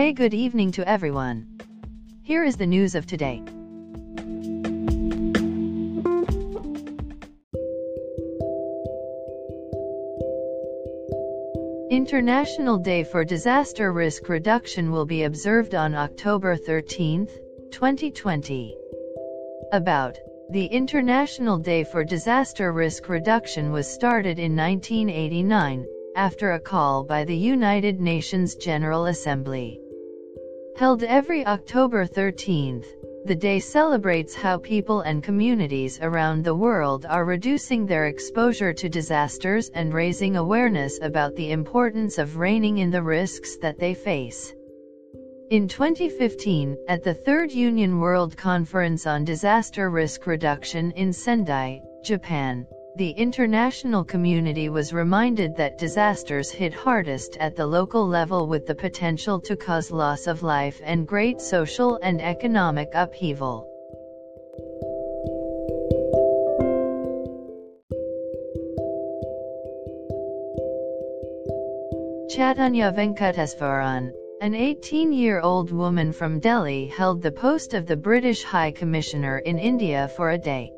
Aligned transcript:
Hey 0.00 0.14
good 0.14 0.32
evening 0.32 0.72
to 0.72 0.88
everyone. 0.88 1.58
Here 2.22 2.42
is 2.42 2.56
the 2.56 2.66
news 2.66 2.94
of 2.94 3.04
today. 3.04 3.42
International 11.90 12.78
Day 12.78 13.04
for 13.04 13.26
Disaster 13.26 13.92
Risk 13.92 14.26
Reduction 14.30 14.90
will 14.90 15.04
be 15.04 15.24
observed 15.24 15.74
on 15.74 15.94
October 15.94 16.56
13, 16.56 17.28
2020. 17.70 18.74
About 19.70 20.16
the 20.48 20.64
International 20.64 21.58
Day 21.58 21.84
for 21.84 22.04
Disaster 22.04 22.72
Risk 22.72 23.06
Reduction 23.10 23.70
was 23.70 23.86
started 23.86 24.38
in 24.38 24.56
1989, 24.56 25.86
after 26.16 26.52
a 26.52 26.58
call 26.58 27.04
by 27.04 27.22
the 27.22 27.36
United 27.36 28.00
Nations 28.00 28.54
General 28.54 29.04
Assembly. 29.04 29.78
Held 30.80 31.02
every 31.02 31.44
October 31.44 32.06
13th, 32.06 32.86
the 33.26 33.34
day 33.34 33.58
celebrates 33.60 34.34
how 34.34 34.56
people 34.56 35.02
and 35.02 35.22
communities 35.22 36.00
around 36.00 36.42
the 36.42 36.54
world 36.54 37.04
are 37.04 37.26
reducing 37.26 37.84
their 37.84 38.06
exposure 38.06 38.72
to 38.72 38.88
disasters 38.88 39.68
and 39.74 39.92
raising 39.92 40.36
awareness 40.36 40.98
about 41.02 41.36
the 41.36 41.52
importance 41.52 42.16
of 42.16 42.38
reining 42.38 42.78
in 42.78 42.90
the 42.90 43.02
risks 43.02 43.58
that 43.58 43.78
they 43.78 43.92
face. 43.92 44.54
In 45.50 45.68
2015, 45.68 46.78
at 46.88 47.04
the 47.04 47.12
Third 47.12 47.52
Union 47.52 48.00
World 48.00 48.34
Conference 48.34 49.06
on 49.06 49.22
Disaster 49.22 49.90
Risk 49.90 50.26
Reduction 50.26 50.92
in 50.92 51.12
Sendai, 51.12 51.82
Japan, 52.02 52.66
the 53.00 53.12
international 53.12 54.04
community 54.04 54.68
was 54.68 54.92
reminded 54.92 55.56
that 55.56 55.78
disasters 55.78 56.50
hit 56.50 56.74
hardest 56.74 57.34
at 57.38 57.56
the 57.56 57.66
local 57.66 58.06
level 58.06 58.46
with 58.46 58.66
the 58.66 58.74
potential 58.74 59.40
to 59.40 59.56
cause 59.56 59.90
loss 59.90 60.26
of 60.26 60.42
life 60.42 60.82
and 60.84 61.08
great 61.08 61.40
social 61.40 61.98
and 62.02 62.20
economic 62.20 62.90
upheaval. 62.92 63.66
Chaitanya 72.28 72.92
Venkateswaran, 72.92 74.12
an 74.42 74.52
18-year-old 74.52 75.72
woman 75.72 76.12
from 76.12 76.38
Delhi 76.38 76.88
held 76.88 77.22
the 77.22 77.32
post 77.32 77.72
of 77.72 77.86
the 77.86 77.96
British 77.96 78.42
High 78.42 78.72
Commissioner 78.72 79.38
in 79.38 79.58
India 79.58 80.10
for 80.18 80.32
a 80.32 80.36
day. 80.36 80.70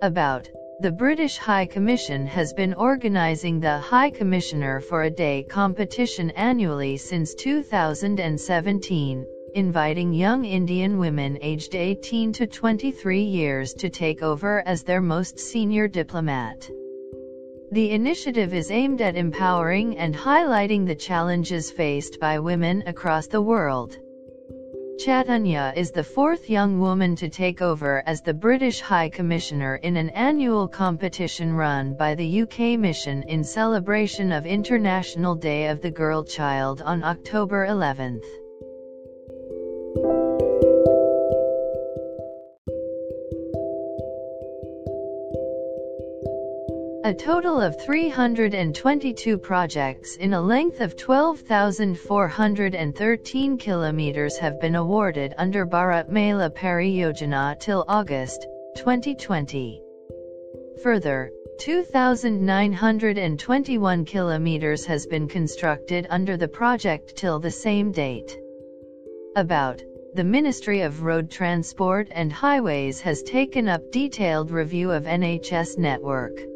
About 0.00 0.48
the 0.84 0.92
British 0.92 1.38
High 1.38 1.64
Commission 1.64 2.26
has 2.26 2.52
been 2.52 2.74
organising 2.74 3.58
the 3.58 3.78
High 3.78 4.10
Commissioner 4.10 4.80
for 4.80 5.04
a 5.04 5.10
Day 5.10 5.42
competition 5.42 6.28
annually 6.32 6.98
since 6.98 7.34
2017, 7.36 9.24
inviting 9.54 10.12
young 10.12 10.44
Indian 10.44 10.98
women 10.98 11.38
aged 11.40 11.74
18 11.74 12.34
to 12.34 12.46
23 12.46 13.22
years 13.22 13.72
to 13.72 13.88
take 13.88 14.22
over 14.22 14.62
as 14.66 14.82
their 14.82 15.00
most 15.00 15.38
senior 15.38 15.88
diplomat. 15.88 16.68
The 17.72 17.92
initiative 17.92 18.52
is 18.52 18.70
aimed 18.70 19.00
at 19.00 19.16
empowering 19.16 19.96
and 19.96 20.14
highlighting 20.14 20.86
the 20.86 20.94
challenges 20.94 21.70
faced 21.70 22.20
by 22.20 22.40
women 22.40 22.82
across 22.86 23.26
the 23.26 23.40
world. 23.40 23.96
Chaitanya 24.96 25.72
is 25.76 25.90
the 25.90 26.04
fourth 26.04 26.48
young 26.48 26.78
woman 26.78 27.16
to 27.16 27.28
take 27.28 27.60
over 27.60 28.02
as 28.06 28.22
the 28.22 28.32
British 28.32 28.80
High 28.80 29.08
Commissioner 29.08 29.76
in 29.82 29.96
an 29.96 30.10
annual 30.10 30.68
competition 30.68 31.52
run 31.52 31.94
by 31.94 32.14
the 32.14 32.42
UK 32.42 32.78
Mission 32.78 33.24
in 33.24 33.42
celebration 33.42 34.30
of 34.30 34.46
International 34.46 35.34
Day 35.34 35.66
of 35.66 35.82
the 35.82 35.90
Girl 35.90 36.22
Child 36.22 36.80
on 36.82 37.02
October 37.02 37.64
11. 37.64 38.20
A 47.04 47.12
total 47.12 47.60
of 47.60 47.78
322 47.82 49.36
projects 49.36 50.16
in 50.16 50.32
a 50.32 50.40
length 50.40 50.80
of 50.80 50.96
12,413 50.96 53.58
kilometers 53.58 54.38
have 54.38 54.58
been 54.58 54.74
awarded 54.74 55.34
under 55.36 55.66
Bharat 55.66 56.08
Mala 56.08 56.48
Pariyojana 56.48 57.60
till 57.60 57.84
August 57.88 58.46
2020. 58.76 59.82
Further, 60.82 61.30
2,921 61.58 64.04
kilometers 64.06 64.86
has 64.86 65.06
been 65.06 65.28
constructed 65.28 66.06
under 66.08 66.38
the 66.38 66.48
project 66.48 67.16
till 67.16 67.38
the 67.38 67.50
same 67.50 67.92
date. 67.92 68.38
About 69.36 69.82
the 70.14 70.24
Ministry 70.24 70.80
of 70.80 71.02
Road 71.02 71.30
Transport 71.30 72.08
and 72.12 72.32
Highways 72.32 73.02
has 73.02 73.22
taken 73.22 73.68
up 73.68 73.92
detailed 73.92 74.50
review 74.50 74.90
of 74.90 75.04
NHS 75.04 75.76
network. 75.76 76.53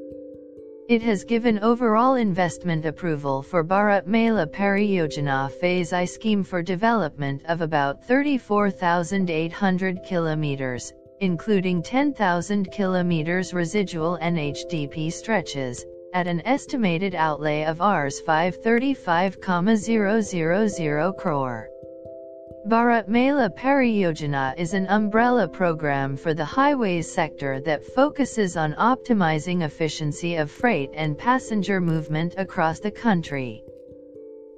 It 0.89 1.03
has 1.03 1.23
given 1.23 1.59
overall 1.59 2.15
investment 2.15 2.87
approval 2.87 3.43
for 3.43 3.63
Bharat 3.63 4.07
Mala 4.07 4.47
Pariyojana 4.47 5.51
Phase 5.51 5.93
I 5.93 6.07
scheme 6.07 6.43
for 6.43 6.63
development 6.63 7.43
of 7.47 7.61
about 7.61 8.03
34,800 8.05 10.03
kilometers, 10.03 10.91
including 11.21 11.83
10,000 11.83 12.73
kilometers 12.73 13.53
residual 13.53 14.19
NHDP 14.23 15.13
stretches, 15.13 15.85
at 16.15 16.27
an 16.27 16.41
estimated 16.47 17.15
outlay 17.15 17.65
of 17.65 17.81
Rs 17.81 18.23
535,000 18.23 21.13
crore. 21.19 21.69
Bharat 22.69 23.09
Mala 23.09 23.49
Pariyojana 23.49 24.55
is 24.59 24.75
an 24.75 24.87
umbrella 24.89 25.49
program 25.49 26.19
for 26.19 26.35
the 26.35 26.45
highways 26.45 27.11
sector 27.11 27.61
that 27.61 27.83
focuses 27.83 28.59
on 28.59 28.75
optimizing 28.75 29.63
efficiency 29.63 30.37
of 30.37 30.51
freight 30.51 30.91
and 30.93 31.17
passenger 31.17 31.81
movement 31.81 32.35
across 32.37 32.79
the 32.79 32.91
country. 32.91 33.65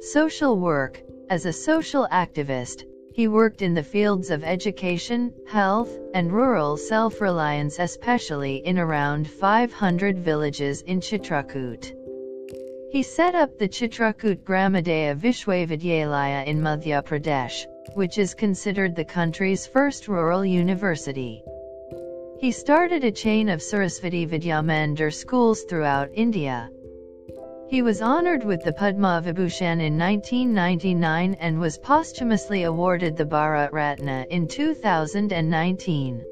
Social 0.00 0.58
work 0.58 1.02
As 1.28 1.44
a 1.44 1.52
social 1.52 2.08
activist, 2.10 2.84
he 3.12 3.28
worked 3.28 3.60
in 3.60 3.74
the 3.74 3.82
fields 3.82 4.30
of 4.30 4.42
education, 4.42 5.30
health, 5.46 5.90
and 6.14 6.32
rural 6.32 6.78
self-reliance 6.78 7.78
especially 7.80 8.62
in 8.64 8.78
around 8.78 9.28
500 9.28 10.20
villages 10.20 10.80
in 10.80 11.00
Chitrakoot. 11.00 11.92
He 12.94 13.02
set 13.02 13.34
up 13.34 13.58
the 13.58 13.66
Chitrakoot 13.66 14.44
Gramodaya 14.44 15.16
Vishwavidyalaya 15.16 16.46
in 16.46 16.60
Madhya 16.60 17.02
Pradesh, 17.02 17.66
which 17.94 18.18
is 18.18 18.34
considered 18.34 18.94
the 18.94 19.04
country's 19.04 19.66
first 19.66 20.06
rural 20.06 20.44
university. 20.44 21.42
He 22.38 22.52
started 22.52 23.02
a 23.02 23.10
chain 23.10 23.48
of 23.48 23.58
Sarasvati 23.58 24.28
Vidya 24.28 24.62
Mandir 24.62 25.12
schools 25.12 25.64
throughout 25.64 26.08
India. 26.14 26.70
He 27.66 27.82
was 27.82 28.00
honored 28.00 28.44
with 28.44 28.62
the 28.62 28.72
Padma 28.72 29.20
Vibhushan 29.24 29.80
in 29.80 29.98
1999 29.98 31.34
and 31.40 31.58
was 31.58 31.78
posthumously 31.78 32.62
awarded 32.62 33.16
the 33.16 33.26
Bharat 33.26 33.72
Ratna 33.72 34.24
in 34.30 34.46
2019. 34.46 36.24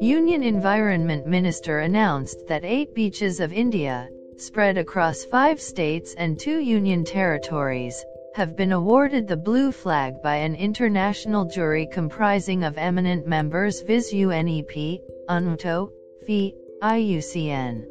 Union 0.00 0.42
Environment 0.42 1.26
Minister 1.26 1.78
announced 1.78 2.46
that 2.48 2.64
eight 2.64 2.94
beaches 2.94 3.38
of 3.38 3.52
India, 3.52 4.08
spread 4.36 4.76
across 4.76 5.24
five 5.24 5.60
states 5.60 6.14
and 6.18 6.38
two 6.38 6.58
union 6.58 7.04
territories, 7.04 8.04
have 8.34 8.56
been 8.56 8.72
awarded 8.72 9.28
the 9.28 9.36
Blue 9.36 9.70
Flag 9.70 10.20
by 10.20 10.36
an 10.36 10.56
international 10.56 11.44
jury 11.44 11.86
comprising 11.86 12.64
of 12.64 12.76
eminent 12.76 13.26
members 13.26 13.82
viz 13.82 14.12
UNEP, 14.12 15.00
UNWTO, 15.28 15.90
FI, 16.26 16.52
IUCN. 16.82 17.84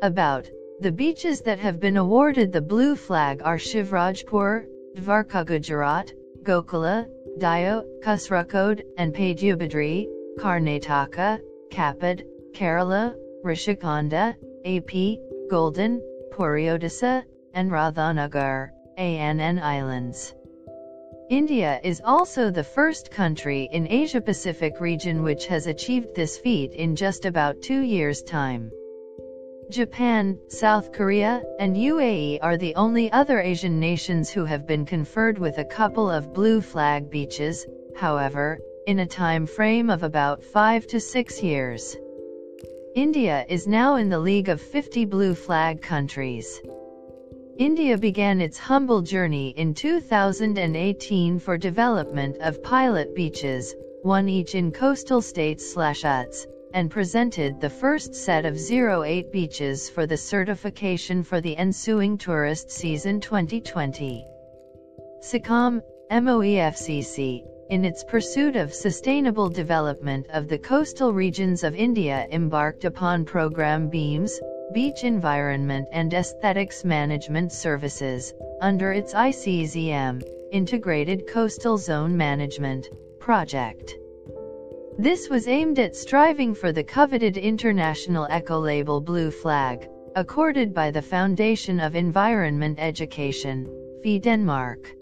About 0.00 0.48
the 0.80 0.92
beaches 0.92 1.42
that 1.42 1.58
have 1.58 1.78
been 1.78 1.98
awarded 1.98 2.52
the 2.52 2.62
Blue 2.62 2.96
Flag 2.96 3.42
are 3.44 3.58
Shivrajpur, 3.58 4.64
Dwarka 4.96 5.44
Gujarat, 5.44 6.12
Ghoghla, 6.42 7.06
Diu, 7.38 7.84
Kasaragod, 8.02 8.82
and 8.96 9.14
Padubidri, 9.14 10.08
Karnataka, 10.38 11.40
Kappad, 11.70 12.24
Kerala, 12.52 13.14
Rishikonda, 13.44 14.34
AP, 14.64 15.18
Golden, 15.50 16.00
Puri 16.30 16.64
Odisha, 16.64 17.24
and 17.54 17.70
Radhanagar, 17.70 18.70
ANN 18.96 19.58
Islands. 19.58 20.34
India 21.30 21.80
is 21.82 22.02
also 22.04 22.50
the 22.50 22.64
first 22.64 23.10
country 23.10 23.68
in 23.72 23.86
Asia-Pacific 23.88 24.80
region 24.80 25.22
which 25.22 25.46
has 25.46 25.66
achieved 25.66 26.14
this 26.14 26.36
feat 26.36 26.72
in 26.72 26.94
just 26.94 27.24
about 27.24 27.62
two 27.62 27.80
years' 27.80 28.22
time. 28.22 28.70
Japan, 29.70 30.38
South 30.48 30.92
Korea, 30.92 31.42
and 31.58 31.76
UAE 31.76 32.38
are 32.42 32.58
the 32.58 32.74
only 32.74 33.10
other 33.10 33.40
Asian 33.40 33.80
nations 33.80 34.28
who 34.28 34.44
have 34.44 34.66
been 34.66 34.84
conferred 34.84 35.38
with 35.38 35.56
a 35.58 35.64
couple 35.64 36.10
of 36.10 36.34
blue 36.34 36.60
flag 36.60 37.08
beaches, 37.10 37.66
however, 37.96 38.58
in 38.86 38.98
a 38.98 39.06
time 39.06 39.46
frame 39.46 39.90
of 39.90 40.02
about 40.02 40.42
5 40.42 40.86
to 40.88 40.98
6 40.98 41.42
years. 41.42 41.96
India 42.94 43.46
is 43.48 43.66
now 43.66 43.96
in 43.96 44.08
the 44.08 44.18
league 44.18 44.48
of 44.48 44.60
50 44.60 45.04
blue 45.04 45.34
flag 45.34 45.80
countries. 45.80 46.60
India 47.58 47.96
began 47.96 48.40
its 48.40 48.58
humble 48.58 49.00
journey 49.02 49.50
in 49.50 49.72
2018 49.72 51.38
for 51.38 51.56
development 51.56 52.36
of 52.38 52.62
pilot 52.62 53.14
beaches, 53.14 53.74
one 54.02 54.28
each 54.28 54.54
in 54.56 54.72
coastal 54.72 55.22
states 55.22 55.72
slash 55.72 56.02
UTs, 56.02 56.46
and 56.74 56.90
presented 56.90 57.60
the 57.60 57.70
first 57.70 58.14
set 58.14 58.44
of 58.44 58.58
08 58.58 59.30
beaches 59.30 59.88
for 59.88 60.06
the 60.06 60.16
certification 60.16 61.22
for 61.22 61.40
the 61.40 61.56
ensuing 61.56 62.18
tourist 62.18 62.70
season 62.70 63.20
2020. 63.20 64.26
SICOM, 65.22 65.82
MOEFCC, 66.10 67.51
in 67.72 67.86
its 67.86 68.04
pursuit 68.04 68.54
of 68.54 68.74
sustainable 68.74 69.48
development 69.48 70.26
of 70.34 70.46
the 70.46 70.58
coastal 70.58 71.14
regions 71.14 71.64
of 71.64 71.74
India 71.74 72.28
embarked 72.30 72.84
upon 72.84 73.24
program 73.24 73.88
BEAMS, 73.88 74.38
Beach 74.74 75.04
Environment 75.04 75.88
and 75.90 76.12
Aesthetics 76.12 76.84
Management 76.84 77.50
Services, 77.50 78.34
under 78.60 78.92
its 78.92 79.14
ICZM, 79.14 80.22
Integrated 80.52 81.26
Coastal 81.26 81.78
Zone 81.78 82.14
Management, 82.14 82.90
project. 83.18 83.96
This 84.98 85.30
was 85.30 85.48
aimed 85.48 85.78
at 85.78 85.96
striving 85.96 86.54
for 86.54 86.72
the 86.72 86.84
coveted 86.84 87.38
international 87.38 88.28
eco-label 88.30 89.00
Blue 89.00 89.30
Flag, 89.30 89.88
accorded 90.14 90.74
by 90.74 90.90
the 90.90 91.00
Foundation 91.00 91.80
of 91.80 91.96
Environment 91.96 92.78
Education, 92.78 93.66
FI 94.04 94.18
Denmark. 94.18 94.92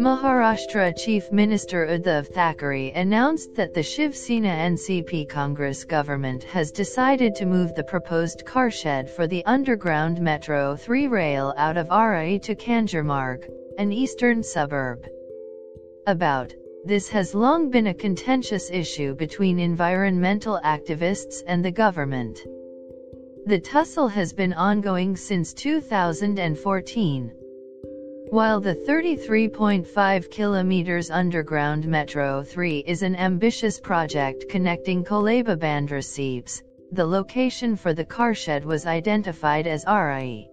Maharashtra 0.00 0.96
Chief 0.96 1.30
Minister 1.30 1.86
Uddhav 1.86 2.28
Thackeray 2.28 2.90
announced 2.92 3.54
that 3.56 3.74
the 3.74 3.82
Shiv 3.82 4.16
Sena 4.16 4.48
NCP 4.48 5.28
Congress 5.28 5.84
government 5.84 6.42
has 6.44 6.72
decided 6.72 7.34
to 7.34 7.44
move 7.44 7.74
the 7.74 7.84
proposed 7.84 8.46
car 8.46 8.70
shed 8.70 9.10
for 9.10 9.26
the 9.26 9.44
underground 9.44 10.18
Metro 10.18 10.74
3 10.74 11.06
rail 11.08 11.52
out 11.58 11.76
of 11.76 11.88
Aarey 11.88 12.40
to 12.44 12.54
Kanjurmarg, 12.54 13.46
an 13.76 13.92
eastern 13.92 14.42
suburb. 14.42 15.06
About 16.06 16.54
this 16.86 17.10
has 17.10 17.34
long 17.34 17.68
been 17.68 17.88
a 17.88 17.92
contentious 17.92 18.70
issue 18.70 19.14
between 19.14 19.58
environmental 19.58 20.58
activists 20.64 21.42
and 21.46 21.62
the 21.62 21.72
government. 21.72 22.40
The 23.44 23.60
tussle 23.60 24.08
has 24.08 24.32
been 24.32 24.54
ongoing 24.54 25.14
since 25.14 25.52
2014. 25.52 27.32
While 28.30 28.60
the 28.60 28.76
33.5 28.76 30.30
kilometers 30.30 31.10
underground 31.10 31.84
Metro 31.88 32.44
3 32.44 32.84
is 32.86 33.02
an 33.02 33.16
ambitious 33.16 33.80
project 33.80 34.48
connecting 34.48 35.02
Colaba 35.02 35.56
Bandra 35.56 36.00
SEEPZ, 36.00 36.62
the 36.92 37.04
location 37.04 37.74
for 37.74 37.92
the 37.92 38.04
carshed 38.04 38.64
was 38.64 38.86
identified 38.86 39.66
as 39.66 39.84
Aarey. 39.84 40.46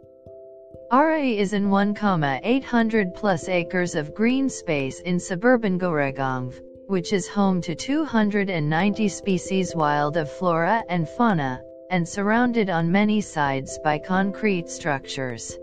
Aarey 0.92 1.38
is 1.38 1.54
in 1.54 1.70
1,800 1.70 3.14
plus 3.14 3.48
acres 3.48 3.94
of 3.94 4.16
green 4.16 4.50
space 4.50 5.00
in 5.02 5.20
suburban 5.20 5.78
Goregaon, 5.78 6.60
which 6.88 7.14
is 7.14 7.28
home 7.28 7.62
to 7.62 7.76
290 7.76 9.08
species 9.08 9.76
wild 9.76 10.18
of 10.18 10.32
flora 10.32 10.84
and 10.90 11.08
fauna, 11.08 11.62
and 11.92 12.10
surrounded 12.10 12.72
on 12.72 12.92
many 12.92 13.22
sides 13.22 13.78
by 13.84 14.00
concrete 14.00 14.68
structures. 14.68 15.60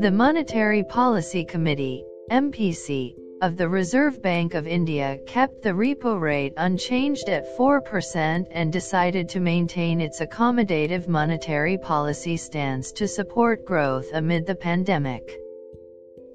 The 0.00 0.12
Monetary 0.12 0.84
Policy 0.84 1.44
Committee, 1.44 2.04
MPC, 2.30 3.16
of 3.42 3.56
the 3.56 3.68
Reserve 3.68 4.22
Bank 4.22 4.54
of 4.54 4.64
India 4.64 5.18
kept 5.26 5.60
the 5.60 5.70
repo 5.70 6.20
rate 6.20 6.52
unchanged 6.56 7.28
at 7.28 7.58
4% 7.58 8.46
and 8.52 8.72
decided 8.72 9.28
to 9.30 9.40
maintain 9.40 10.00
its 10.00 10.20
accommodative 10.20 11.08
monetary 11.08 11.76
policy 11.78 12.36
stance 12.36 12.92
to 12.92 13.08
support 13.08 13.64
growth 13.64 14.06
amid 14.14 14.46
the 14.46 14.54
pandemic. 14.54 15.36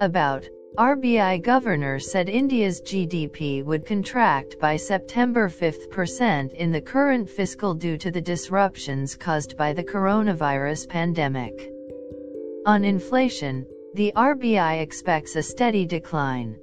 About 0.01 0.45
RBI 0.77 1.41
governor 1.41 1.99
said 1.99 2.27
India's 2.27 2.81
GDP 2.81 3.63
would 3.63 3.85
contract 3.85 4.59
by 4.59 4.75
September 4.75 5.47
5% 5.47 6.53
in 6.53 6.73
the 6.73 6.81
current 6.81 7.29
fiscal 7.29 7.73
due 7.73 7.97
to 7.97 8.11
the 8.11 8.19
disruptions 8.19 9.15
caused 9.15 9.55
by 9.55 9.71
the 9.71 9.85
coronavirus 9.85 10.89
pandemic. 10.89 11.72
On 12.65 12.85
inflation, 12.85 13.65
the 13.93 14.13
RBI 14.15 14.81
expects 14.81 15.35
a 15.35 15.43
steady 15.43 15.85
decline. 15.85 16.55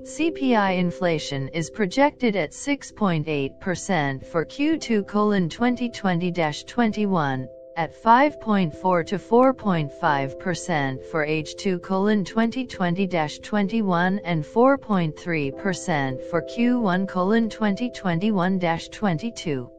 CPI 0.00 0.78
inflation 0.78 1.48
is 1.48 1.68
projected 1.68 2.34
at 2.34 2.52
6.8% 2.52 4.24
for 4.24 4.46
Q2 4.46 5.04
2020-21, 5.04 7.46
at 7.76 8.02
5.4 8.02 9.06
to 9.06 9.18
4.5% 9.18 11.04
for 11.04 11.26
H2 11.26 11.78
2020-21 11.78 14.20
and 14.24 14.44
4.3% 14.44 16.30
for 16.30 16.40
Q1 16.40 17.06
2021-22. 17.06 19.71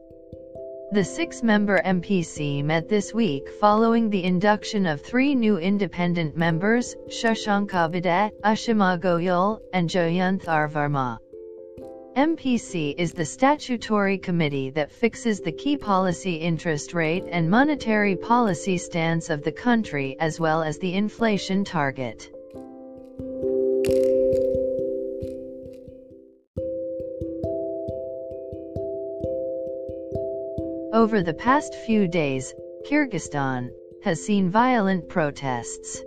The 0.92 1.02
six-member 1.02 1.80
MPC 1.84 2.62
met 2.62 2.88
this 2.88 3.14
week 3.14 3.48
following 3.48 4.10
the 4.10 4.22
induction 4.22 4.86
of 4.86 5.00
three 5.00 5.34
new 5.34 5.56
independent 5.56 6.36
members, 6.36 6.94
Shashanka 7.08 7.90
Bhide, 7.90 8.30
Ashima 8.44 9.00
Goyal, 9.00 9.60
and 9.72 9.88
Jayanth 9.88 10.46
R. 10.46 10.68
Varma. 10.68 11.18
MPC 12.16 12.94
is 12.98 13.12
the 13.12 13.24
statutory 13.24 14.18
committee 14.18 14.70
that 14.70 14.92
fixes 14.92 15.40
the 15.40 15.52
key 15.52 15.76
policy 15.76 16.34
interest 16.34 16.92
rate 16.92 17.24
and 17.30 17.50
monetary 17.50 18.14
policy 18.14 18.76
stance 18.76 19.30
of 19.30 19.42
the 19.42 19.52
country 19.52 20.16
as 20.20 20.38
well 20.38 20.62
as 20.62 20.78
the 20.78 20.94
inflation 20.94 21.64
target. 21.64 22.30
Over 31.04 31.22
the 31.22 31.34
past 31.34 31.74
few 31.74 32.08
days, 32.08 32.54
Kyrgyzstan 32.86 33.68
has 34.04 34.24
seen 34.24 34.48
violent 34.48 35.06
protests. 35.06 36.02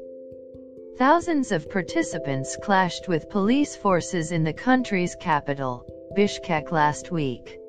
Thousands 0.97 1.51
of 1.51 1.69
participants 1.69 2.57
clashed 2.63 3.07
with 3.07 3.29
police 3.29 3.75
forces 3.75 4.31
in 4.31 4.43
the 4.43 4.53
country's 4.53 5.15
capital, 5.21 5.85
Bishkek 6.15 6.71
last 6.71 7.11
week. 7.11 7.59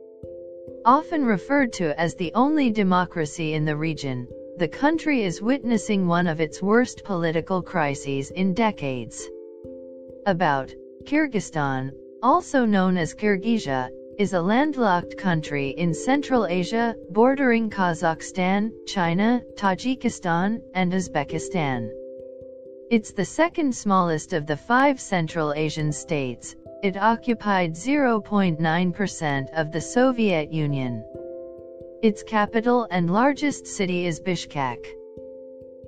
Often 0.86 1.26
referred 1.26 1.74
to 1.74 2.00
as 2.00 2.14
the 2.14 2.32
only 2.32 2.70
democracy 2.70 3.52
in 3.52 3.66
the 3.66 3.76
region, 3.76 4.26
the 4.56 4.68
country 4.68 5.22
is 5.22 5.42
witnessing 5.42 6.06
one 6.06 6.28
of 6.28 6.40
its 6.40 6.62
worst 6.62 7.04
political 7.04 7.60
crises 7.60 8.30
in 8.30 8.54
decades. 8.54 9.28
About 10.24 10.72
Kyrgyzstan, 11.04 11.90
also 12.22 12.64
known 12.64 12.96
as 12.96 13.12
Kirghizia, 13.12 13.90
is 14.18 14.32
a 14.32 14.42
landlocked 14.42 15.16
country 15.16 15.68
in 15.68 15.94
Central 15.94 16.44
Asia, 16.44 16.96
bordering 17.10 17.70
Kazakhstan, 17.70 18.72
China, 18.84 19.40
Tajikistan, 19.54 20.60
and 20.74 20.92
Uzbekistan. 20.92 21.88
It's 22.90 23.12
the 23.12 23.24
second 23.24 23.72
smallest 23.76 24.32
of 24.32 24.44
the 24.44 24.56
five 24.56 25.00
Central 25.00 25.52
Asian 25.52 25.92
states. 25.92 26.56
It 26.82 26.96
occupied 26.96 27.74
0.9% 27.74 29.46
of 29.52 29.70
the 29.70 29.80
Soviet 29.80 30.52
Union. 30.52 31.04
Its 32.02 32.24
capital 32.24 32.88
and 32.90 33.12
largest 33.12 33.68
city 33.68 34.04
is 34.04 34.18
Bishkek. 34.18 34.84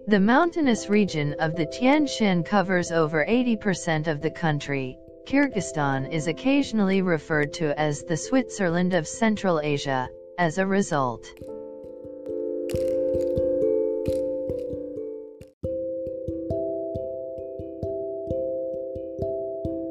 The 0.07 0.21
mountainous 0.21 0.89
region 0.89 1.35
of 1.41 1.57
the 1.57 1.67
Tian 1.67 2.07
Shan 2.07 2.45
covers 2.45 2.93
over 2.93 3.27
80% 3.29 4.07
of 4.07 4.21
the 4.21 4.31
country, 4.31 4.97
Kyrgyzstan 5.27 6.11
is 6.11 6.27
occasionally 6.27 7.03
referred 7.03 7.53
to 7.55 7.79
as 7.79 8.03
the 8.03 8.17
Switzerland 8.17 8.95
of 8.95 9.07
Central 9.07 9.61
Asia, 9.61 10.09
as 10.39 10.59
a 10.59 10.67
result. 10.67 11.33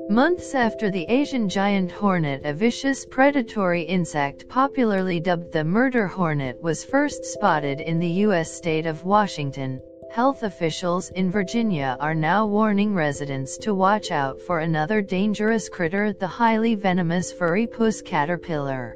Months 0.09 0.55
after 0.55 0.89
the 0.89 1.05
Asian 1.07 1.47
giant 1.47 1.91
hornet 1.91 2.41
a 2.43 2.53
vicious 2.53 3.05
predatory 3.05 3.83
insect 3.83 4.49
popularly 4.49 5.19
dubbed 5.19 5.51
the 5.53 5.63
murder 5.63 6.07
hornet 6.07 6.61
was 6.61 6.83
first 6.83 7.23
spotted 7.23 7.79
in 7.79 7.99
the 7.99 8.25
U.S. 8.25 8.51
state 8.51 8.85
of 8.85 9.05
Washington, 9.05 9.79
Health 10.11 10.41
officials 10.41 11.11
in 11.11 11.29
Virginia 11.29 11.95
are 11.99 12.15
now 12.15 12.47
warning 12.47 12.95
residents 12.95 13.57
to 13.59 13.75
watch 13.75 14.09
out 14.09 14.41
for 14.41 14.59
another 14.59 15.03
dangerous 15.03 15.69
critter 15.69 16.13
the 16.13 16.25
highly 16.25 16.73
venomous 16.73 17.31
furry 17.31 17.67
puss 17.67 18.01
caterpillar. 18.01 18.95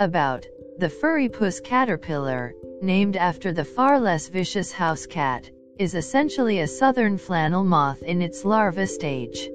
About 0.00 0.46
the 0.78 0.88
furry 0.88 1.28
puss 1.28 1.60
caterpillar, 1.60 2.54
named 2.80 3.16
after 3.16 3.52
the 3.52 3.64
far 3.64 4.00
less 4.00 4.28
vicious 4.28 4.72
house 4.72 5.04
cat, 5.04 5.50
is 5.78 5.94
essentially 5.94 6.60
a 6.60 6.66
southern 6.66 7.18
flannel 7.18 7.62
moth 7.62 8.02
in 8.02 8.22
its 8.22 8.42
larva 8.42 8.86
stage. 8.86 9.50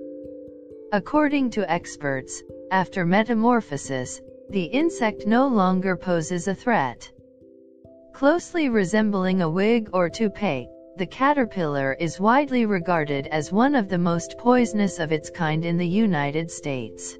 According 0.92 1.50
to 1.52 1.72
experts, 1.72 2.44
after 2.70 3.04
metamorphosis, 3.04 4.22
the 4.52 4.66
insect 4.66 5.26
no 5.26 5.48
longer 5.48 5.96
poses 5.96 6.48
a 6.48 6.54
threat. 6.54 7.10
Closely 8.22 8.70
resembling 8.70 9.42
a 9.42 9.50
wig 9.50 9.90
or 9.94 10.08
toupee, 10.08 10.70
the 10.96 11.08
caterpillar 11.08 11.94
is 12.00 12.20
widely 12.20 12.68
regarded 12.68 13.26
as 13.26 13.52
one 13.52 13.74
of 13.74 13.90
the 13.90 13.98
most 13.98 14.38
poisonous 14.38 15.00
of 15.00 15.12
its 15.12 15.32
kind 15.32 15.66
in 15.66 15.76
the 15.76 15.88
United 15.88 16.52
States. 16.52 17.18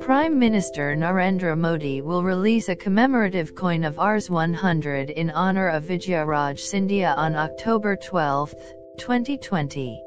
Prime 0.00 0.36
Minister 0.36 0.96
Narendra 0.96 1.56
Modi 1.56 2.00
will 2.00 2.24
release 2.24 2.68
a 2.68 2.74
commemorative 2.74 3.54
coin 3.54 3.84
of 3.84 3.96
Rs 3.96 4.28
100 4.28 5.10
in 5.10 5.30
honor 5.30 5.68
of 5.68 5.84
Vijaya 5.84 6.26
Raje 6.26 6.58
Scindia 6.58 7.14
on 7.16 7.36
October 7.36 7.94
12, 7.94 8.52
2020. 8.98 10.02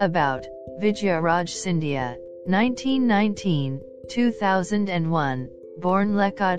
About 0.00 0.46
Vijaya 0.78 1.22
Raje 1.22 1.54
Scindia, 1.54 2.18
1919, 2.44 3.80
2001, 4.10 5.48
born 5.78 6.14
Lekha 6.14 6.58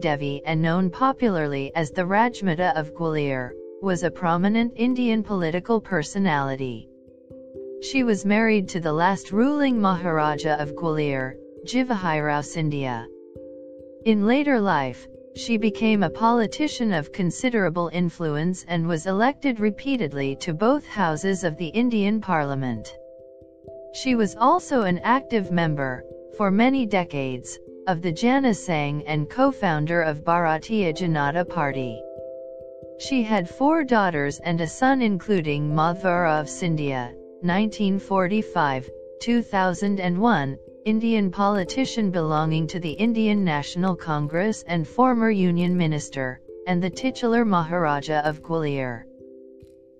Devi 0.00 0.42
and 0.46 0.62
known 0.62 0.88
popularly 0.88 1.70
as 1.74 1.90
the 1.90 2.06
Rajmata 2.06 2.74
of 2.74 2.94
Gwalior, 2.94 3.50
was 3.82 4.02
a 4.02 4.10
prominent 4.10 4.72
Indian 4.76 5.22
political 5.22 5.78
personality. 5.78 6.88
She 7.82 8.02
was 8.02 8.24
married 8.24 8.66
to 8.70 8.80
the 8.80 8.94
last 8.94 9.30
ruling 9.30 9.78
Maharaja 9.78 10.56
of 10.58 10.74
Gwalior, 10.74 11.34
Rao 12.22 12.40
Scindia. 12.40 13.06
In 14.06 14.26
later 14.26 14.58
life, 14.58 15.06
she 15.36 15.58
became 15.58 16.02
a 16.02 16.08
politician 16.08 16.94
of 16.94 17.12
considerable 17.12 17.90
influence 17.92 18.64
and 18.66 18.88
was 18.88 19.06
elected 19.06 19.60
repeatedly 19.60 20.34
to 20.36 20.54
both 20.54 20.86
houses 20.86 21.44
of 21.44 21.58
the 21.58 21.68
Indian 21.68 22.22
Parliament. 22.22 22.90
She 23.92 24.14
was 24.14 24.36
also 24.36 24.82
an 24.82 24.98
active 24.98 25.50
member, 25.50 26.04
for 26.36 26.50
many 26.50 26.84
decades, 26.86 27.58
of 27.86 28.02
the 28.02 28.12
Jana 28.12 28.50
Sangh 28.50 29.02
and 29.06 29.30
co-founder 29.30 30.02
of 30.02 30.24
Bharatiya 30.24 30.92
Janata 30.92 31.48
Party. 31.48 32.02
She 32.98 33.22
had 33.22 33.48
four 33.48 33.84
daughters 33.84 34.40
and 34.40 34.60
a 34.60 34.66
son 34.66 35.00
including 35.00 35.70
Madhavrao 35.70 36.46
Scindia, 36.46 37.14
1945, 37.40 38.90
2001, 39.20 40.58
Indian 40.84 41.30
politician 41.30 42.10
belonging 42.10 42.66
to 42.66 42.80
the 42.80 42.92
Indian 42.92 43.44
National 43.44 43.96
Congress 43.96 44.64
and 44.66 44.86
former 44.86 45.30
Union 45.30 45.76
Minister, 45.76 46.40
and 46.66 46.82
the 46.82 46.90
titular 46.90 47.44
Maharaja 47.44 48.20
of 48.24 48.42
Gwalior. 48.42 49.04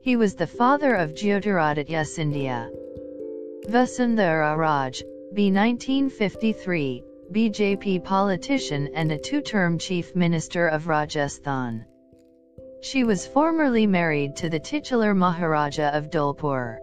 He 0.01 0.17
was 0.17 0.35
the 0.35 0.47
father 0.47 0.95
of 0.95 1.15
Jyotiraditya 1.15 2.05
Scindia. 2.05 2.71
Vasundhara 3.69 4.57
Raje, 4.57 5.03
B. 5.35 5.53
1953, 5.53 7.05
BJP 7.31 8.03
politician 8.03 8.89
and 8.95 9.13
a 9.13 9.19
two-term 9.19 9.77
Chief 9.77 10.17
Minister 10.17 10.69
of 10.69 10.89
Rajasthan. 10.89 11.85
She 12.81 13.05
was 13.05 13.27
formerly 13.27 13.87
married 13.87 14.37
to 14.37 14.49
the 14.49 14.59
titular 14.59 15.13
Maharaja 15.15 15.91
of 15.93 16.09
Dholpur. 16.09 16.79